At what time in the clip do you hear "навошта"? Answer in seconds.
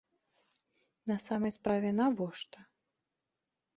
2.01-2.59